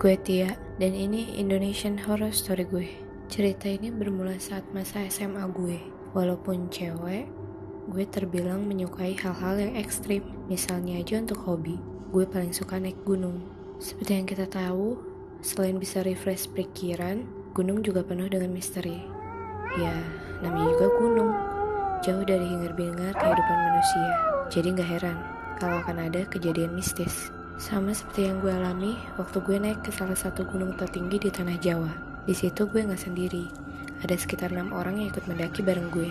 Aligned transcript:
Gue 0.00 0.16
Tia, 0.16 0.56
dan 0.80 0.96
ini 0.96 1.36
Indonesian 1.36 2.00
Horror 2.00 2.32
Story 2.32 2.64
gue. 2.64 2.88
Cerita 3.28 3.68
ini 3.68 3.92
bermula 3.92 4.32
saat 4.40 4.64
masa 4.72 5.04
SMA 5.12 5.44
gue. 5.52 5.76
Walaupun 6.16 6.72
cewek, 6.72 7.28
gue 7.84 8.04
terbilang 8.08 8.64
menyukai 8.64 9.12
hal-hal 9.20 9.60
yang 9.60 9.76
ekstrim. 9.76 10.24
Misalnya 10.48 11.04
aja 11.04 11.20
untuk 11.20 11.44
hobi, 11.44 11.76
gue 12.16 12.24
paling 12.24 12.56
suka 12.56 12.80
naik 12.80 12.96
gunung. 13.04 13.44
Seperti 13.76 14.16
yang 14.16 14.24
kita 14.24 14.48
tahu, 14.48 14.96
selain 15.44 15.76
bisa 15.76 16.00
refresh 16.00 16.48
pikiran, 16.48 17.28
gunung 17.52 17.84
juga 17.84 18.00
penuh 18.00 18.32
dengan 18.32 18.56
misteri. 18.56 19.04
Ya, 19.76 19.92
namanya 20.40 20.80
juga 20.80 20.88
gunung. 20.96 21.32
Jauh 22.00 22.24
dari 22.24 22.48
hingar-bingar 22.48 23.12
kehidupan 23.20 23.58
manusia. 23.68 24.10
Jadi 24.48 24.80
gak 24.80 24.90
heran 24.96 25.18
kalau 25.60 25.76
akan 25.84 26.08
ada 26.08 26.24
kejadian 26.24 26.72
mistis. 26.72 27.28
Sama 27.60 27.92
seperti 27.92 28.24
yang 28.24 28.40
gue 28.40 28.48
alami 28.48 28.96
waktu 29.20 29.36
gue 29.44 29.60
naik 29.60 29.84
ke 29.84 29.92
salah 29.92 30.16
satu 30.16 30.48
gunung 30.48 30.80
tertinggi 30.80 31.20
di 31.20 31.28
tanah 31.28 31.60
Jawa. 31.60 31.92
Di 32.24 32.32
situ 32.32 32.64
gue 32.64 32.80
nggak 32.80 33.04
sendiri. 33.04 33.52
Ada 34.00 34.16
sekitar 34.16 34.56
enam 34.56 34.72
orang 34.72 34.96
yang 34.96 35.12
ikut 35.12 35.28
mendaki 35.28 35.60
bareng 35.60 35.92
gue. 35.92 36.08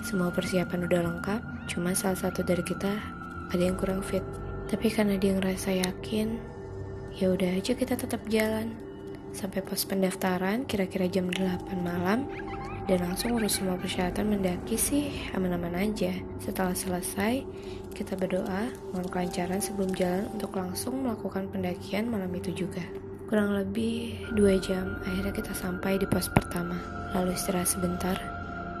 Semua 0.00 0.32
persiapan 0.32 0.88
udah 0.88 1.00
lengkap, 1.04 1.40
cuma 1.68 1.92
salah 1.92 2.16
satu 2.16 2.40
dari 2.40 2.64
kita 2.64 2.88
ada 3.52 3.60
yang 3.60 3.76
kurang 3.76 4.00
fit. 4.00 4.24
Tapi 4.72 4.88
karena 4.88 5.20
dia 5.20 5.36
ngerasa 5.36 5.76
yakin, 5.76 6.40
ya 7.20 7.36
udah 7.36 7.60
aja 7.60 7.76
kita 7.76 7.92
tetap 7.92 8.24
jalan. 8.32 8.72
Sampai 9.36 9.60
pos 9.60 9.84
pendaftaran 9.84 10.64
kira-kira 10.64 11.04
jam 11.04 11.28
8 11.28 11.68
malam, 11.84 12.24
dan 12.88 13.04
langsung 13.04 13.36
urus 13.36 13.60
semua 13.60 13.76
persyaratan 13.76 14.32
mendaki 14.32 14.80
sih 14.80 15.12
aman-aman 15.36 15.76
aja. 15.76 16.08
Setelah 16.40 16.72
selesai, 16.72 17.44
kita 17.92 18.16
berdoa 18.16 18.72
mohon 18.96 19.04
kelancaran 19.12 19.60
sebelum 19.60 19.92
jalan 19.92 20.24
untuk 20.32 20.56
langsung 20.56 21.04
melakukan 21.04 21.52
pendakian 21.52 22.08
malam 22.08 22.32
itu 22.32 22.64
juga. 22.64 22.80
Kurang 23.28 23.52
lebih 23.52 24.24
dua 24.32 24.56
jam, 24.56 24.96
akhirnya 25.04 25.36
kita 25.36 25.52
sampai 25.52 26.00
di 26.00 26.08
pos 26.08 26.32
pertama. 26.32 26.80
Lalu 27.12 27.36
istirahat 27.36 27.68
sebentar, 27.68 28.16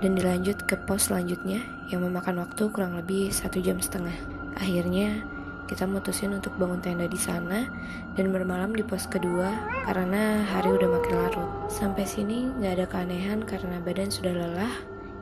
dan 0.00 0.16
dilanjut 0.16 0.56
ke 0.64 0.80
pos 0.88 1.12
selanjutnya 1.12 1.60
yang 1.92 2.00
memakan 2.00 2.40
waktu 2.40 2.64
kurang 2.72 2.96
lebih 2.96 3.28
satu 3.28 3.60
jam 3.60 3.76
setengah. 3.76 4.16
Akhirnya, 4.56 5.20
kita 5.68 5.84
mutusin 5.84 6.32
untuk 6.32 6.56
bangun 6.56 6.80
tenda 6.80 7.04
di 7.04 7.20
sana 7.20 7.68
dan 8.16 8.32
bermalam 8.32 8.72
di 8.72 8.80
pos 8.80 9.04
kedua 9.04 9.52
karena 9.84 10.40
hari 10.48 10.72
udah 10.72 10.88
makin 10.88 11.14
larut. 11.20 11.50
Sampai 11.68 12.08
sini 12.08 12.48
nggak 12.56 12.72
ada 12.80 12.86
keanehan 12.88 13.44
karena 13.44 13.76
badan 13.84 14.08
sudah 14.08 14.32
lelah, 14.32 14.74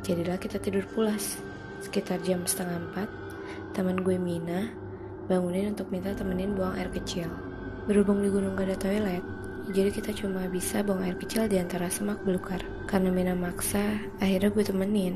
jadilah 0.07 0.39
kita 0.39 0.63
tidur 0.63 0.87
pulas. 0.95 1.43
Sekitar 1.83 2.23
jam 2.23 2.47
setengah 2.47 2.79
empat, 2.79 3.11
teman 3.75 4.01
gue 4.01 4.17
Mina 4.17 4.71
bangunin 5.27 5.75
untuk 5.75 5.91
minta 5.91 6.15
temenin 6.15 6.55
buang 6.55 6.79
air 6.79 6.89
kecil. 6.95 7.27
Berhubung 7.91 8.23
di 8.23 8.31
gunung 8.31 8.55
gak 8.55 8.71
ada 8.71 8.79
toilet, 8.79 9.23
jadi 9.75 9.91
kita 9.91 10.15
cuma 10.15 10.47
bisa 10.47 10.87
buang 10.87 11.03
air 11.03 11.19
kecil 11.19 11.51
di 11.51 11.59
antara 11.59 11.91
semak 11.91 12.23
belukar. 12.23 12.63
Karena 12.87 13.11
Mina 13.11 13.35
maksa, 13.35 13.83
akhirnya 14.23 14.55
gue 14.55 14.63
temenin. 14.63 15.15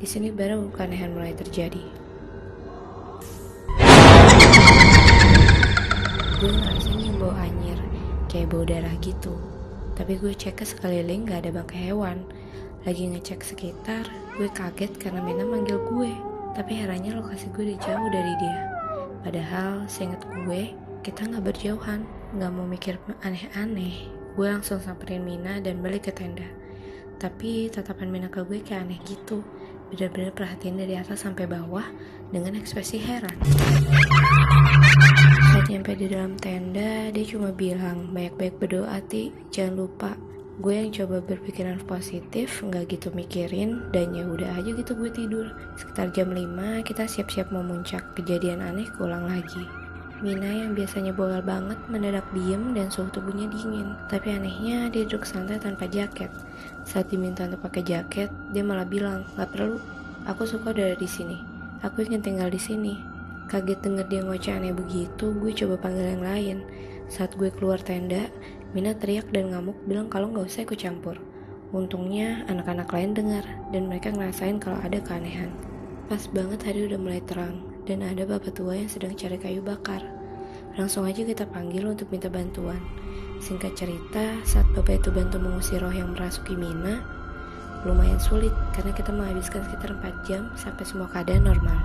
Di 0.00 0.08
sini 0.08 0.32
baru 0.32 0.72
keanehan 0.72 1.12
mulai 1.12 1.36
terjadi. 1.36 1.99
Gue 6.40 6.56
ngerasanya 6.56 7.12
bau 7.20 7.36
anyir 7.36 7.76
kayak 8.32 8.48
bau 8.48 8.64
darah 8.64 8.96
gitu. 9.04 9.36
Tapi 9.92 10.16
gue 10.16 10.32
cek 10.32 10.56
ke 10.56 10.64
sekeliling 10.64 11.28
gak 11.28 11.44
ada 11.44 11.60
bangkai 11.60 11.92
hewan. 11.92 12.24
Lagi 12.88 13.12
ngecek 13.12 13.44
sekitar 13.44 14.08
gue 14.40 14.48
kaget 14.48 14.96
karena 14.96 15.20
Mina 15.20 15.44
manggil 15.44 15.76
gue. 15.92 16.08
Tapi 16.56 16.80
herannya 16.80 17.12
lokasi 17.12 17.52
gue 17.52 17.68
udah 17.68 17.78
jauh 17.84 18.08
dari 18.08 18.32
dia. 18.40 18.60
Padahal 19.20 19.84
seinget 19.84 20.24
gue 20.48 20.72
kita 21.04 21.28
gak 21.28 21.44
berjauhan. 21.44 22.08
Gak 22.40 22.52
mau 22.56 22.64
mikir 22.64 22.96
aneh-aneh. 23.20 24.08
Gue 24.32 24.48
langsung 24.48 24.80
samperin 24.80 25.20
Mina 25.20 25.60
dan 25.60 25.84
balik 25.84 26.08
ke 26.08 26.12
tenda. 26.16 26.48
Tapi 27.20 27.68
tatapan 27.68 28.08
Mina 28.08 28.32
ke 28.32 28.40
gue 28.48 28.64
kayak 28.64 28.88
aneh 28.88 29.00
gitu. 29.04 29.44
Bener-bener 29.92 30.32
perhatian 30.32 30.80
dari 30.80 30.96
atas 30.96 31.20
sampai 31.20 31.44
bawah 31.44 31.84
dengan 32.32 32.56
ekspresi 32.56 32.96
heran 32.96 33.36
nyampe 35.90 36.06
di 36.06 36.14
dalam 36.14 36.38
tenda, 36.38 37.10
dia 37.10 37.24
cuma 37.26 37.50
bilang, 37.50 38.14
baik-baik 38.14 38.62
berdoa, 38.62 39.02
Ti. 39.10 39.34
Jangan 39.50 39.74
lupa. 39.74 40.14
Gue 40.62 40.78
yang 40.78 40.94
coba 40.94 41.18
berpikiran 41.18 41.82
positif, 41.82 42.62
nggak 42.62 42.94
gitu 42.94 43.10
mikirin, 43.10 43.90
dan 43.90 44.14
ya 44.14 44.22
udah 44.22 44.54
aja 44.54 44.70
gitu 44.70 44.94
gue 44.94 45.10
tidur. 45.10 45.50
Sekitar 45.74 46.14
jam 46.14 46.30
5, 46.30 46.86
kita 46.86 47.10
siap-siap 47.10 47.50
mau 47.50 47.66
muncak. 47.66 48.06
Kejadian 48.14 48.62
aneh 48.62 48.86
keulang 48.94 49.26
lagi. 49.26 49.66
Mina 50.22 50.46
yang 50.46 50.78
biasanya 50.78 51.10
bawel 51.10 51.42
banget 51.42 51.82
mendadak 51.90 52.28
diem 52.30 52.70
dan 52.70 52.86
suhu 52.86 53.10
tubuhnya 53.10 53.50
dingin. 53.50 53.98
Tapi 54.06 54.30
anehnya 54.30 54.94
dia 54.94 55.02
duduk 55.02 55.26
santai 55.26 55.58
tanpa 55.58 55.90
jaket. 55.90 56.30
Saat 56.86 57.10
diminta 57.10 57.50
untuk 57.50 57.66
pakai 57.66 57.82
jaket, 57.82 58.30
dia 58.54 58.62
malah 58.62 58.86
bilang, 58.86 59.26
nggak 59.34 59.50
perlu. 59.58 59.82
Aku 60.30 60.46
suka 60.46 60.70
udah 60.70 60.94
di 60.94 61.08
sini. 61.10 61.42
Aku 61.82 62.06
ingin 62.06 62.22
tinggal 62.22 62.46
di 62.46 62.62
sini. 62.62 62.94
Kaget 63.50 63.82
denger 63.82 64.06
dia 64.06 64.22
ngoceh 64.22 64.54
aneh 64.54 64.70
begitu, 64.70 65.34
gue 65.34 65.50
coba 65.50 65.74
panggil 65.82 66.14
yang 66.14 66.22
lain. 66.22 66.56
Saat 67.10 67.34
gue 67.34 67.50
keluar 67.50 67.82
tenda, 67.82 68.30
Mina 68.70 68.94
teriak 68.94 69.26
dan 69.34 69.50
ngamuk 69.50 69.74
bilang 69.90 70.06
kalau 70.06 70.30
nggak 70.30 70.46
usah 70.46 70.62
ikut 70.62 70.78
campur. 70.78 71.18
Untungnya 71.74 72.46
anak-anak 72.46 72.86
lain 72.94 73.10
dengar 73.10 73.42
dan 73.74 73.90
mereka 73.90 74.14
ngerasain 74.14 74.62
kalau 74.62 74.78
ada 74.78 75.02
keanehan. 75.02 75.50
Pas 76.06 76.22
banget 76.30 76.62
hari 76.62 76.86
udah 76.86 76.94
mulai 77.02 77.18
terang 77.26 77.58
dan 77.90 78.06
ada 78.06 78.22
bapak 78.22 78.54
tua 78.54 78.78
yang 78.78 78.86
sedang 78.86 79.18
cari 79.18 79.34
kayu 79.34 79.58
bakar. 79.66 79.98
Langsung 80.78 81.02
aja 81.02 81.26
kita 81.26 81.42
panggil 81.50 81.90
untuk 81.90 82.06
minta 82.14 82.30
bantuan. 82.30 82.78
Singkat 83.42 83.74
cerita, 83.74 84.38
saat 84.46 84.70
bapak 84.78 85.02
itu 85.02 85.10
bantu 85.10 85.42
mengusir 85.42 85.82
roh 85.82 85.90
yang 85.90 86.14
merasuki 86.14 86.54
Mina, 86.54 87.02
lumayan 87.82 88.22
sulit 88.22 88.54
karena 88.78 88.94
kita 88.94 89.10
menghabiskan 89.10 89.66
sekitar 89.66 89.98
4 89.98 90.22
jam 90.30 90.46
sampai 90.54 90.86
semua 90.86 91.10
keadaan 91.10 91.50
normal. 91.50 91.78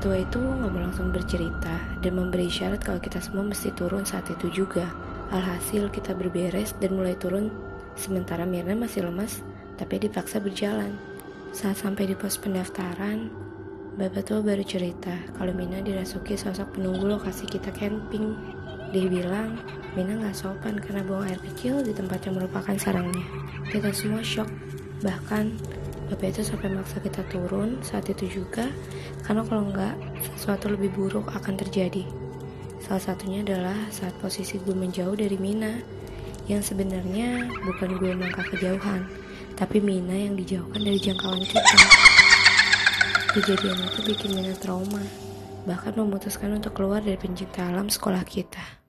Tua 0.00 0.16
itu 0.16 0.40
nggak 0.40 0.72
langsung 0.72 1.12
bercerita 1.12 1.76
dan 2.00 2.16
memberi 2.16 2.48
syarat 2.48 2.80
kalau 2.80 2.96
kita 3.04 3.20
semua 3.20 3.44
mesti 3.44 3.68
turun 3.76 4.08
saat 4.08 4.32
itu 4.32 4.48
juga. 4.48 4.88
Alhasil 5.28 5.92
kita 5.92 6.16
berberes 6.16 6.72
dan 6.80 6.96
mulai 6.96 7.20
turun 7.20 7.52
sementara 8.00 8.48
Mirna 8.48 8.72
masih 8.72 9.04
lemas 9.04 9.44
tapi 9.76 10.00
dipaksa 10.00 10.40
berjalan. 10.40 10.96
Saat 11.52 11.84
sampai 11.84 12.08
di 12.08 12.16
pos 12.16 12.40
pendaftaran, 12.40 13.28
Bapak 14.00 14.24
tua 14.24 14.40
baru 14.40 14.64
cerita 14.64 15.12
kalau 15.36 15.52
Mina 15.52 15.84
dirasuki 15.84 16.32
sosok 16.32 16.80
penunggu 16.80 17.04
lokasi 17.04 17.44
kita 17.44 17.68
camping. 17.68 18.40
Dia 18.96 19.04
bilang, 19.04 19.60
Mina 19.92 20.16
nggak 20.16 20.32
sopan 20.32 20.80
karena 20.80 21.04
buang 21.04 21.28
air 21.28 21.36
kecil 21.44 21.84
di 21.84 21.92
tempat 21.92 22.24
yang 22.24 22.40
merupakan 22.40 22.72
sarangnya. 22.80 23.28
Kita 23.68 23.92
semua 23.92 24.24
shock, 24.24 24.48
bahkan 25.04 25.52
Bapak 26.10 26.34
itu 26.34 26.42
sampai 26.42 26.74
maksa 26.74 26.98
kita 26.98 27.22
turun 27.30 27.78
saat 27.86 28.10
itu 28.10 28.42
juga, 28.42 28.66
karena 29.22 29.46
kalau 29.46 29.70
enggak, 29.70 29.94
sesuatu 30.34 30.66
lebih 30.66 30.90
buruk 30.90 31.30
akan 31.30 31.54
terjadi. 31.54 32.02
Salah 32.82 32.98
satunya 32.98 33.46
adalah 33.46 33.78
saat 33.94 34.10
posisi 34.18 34.58
gue 34.58 34.74
menjauh 34.74 35.14
dari 35.14 35.38
Mina, 35.38 35.78
yang 36.50 36.66
sebenarnya 36.66 37.46
bukan 37.62 37.94
gue 38.02 38.10
melangkah 38.10 38.42
kejauhan, 38.50 39.06
tapi 39.54 39.78
Mina 39.78 40.18
yang 40.18 40.34
dijauhkan 40.34 40.82
dari 40.82 40.98
jangkauan 40.98 41.46
kita. 41.46 41.78
Kejadian 43.30 43.78
itu 43.78 44.00
bikin 44.10 44.34
Mina 44.34 44.58
trauma, 44.58 45.06
bahkan 45.62 45.94
memutuskan 45.94 46.58
untuk 46.58 46.74
keluar 46.74 46.98
dari 46.98 47.22
pencinta 47.22 47.70
alam 47.70 47.86
sekolah 47.86 48.26
kita. 48.26 48.79